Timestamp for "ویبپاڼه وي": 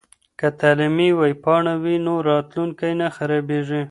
1.21-1.95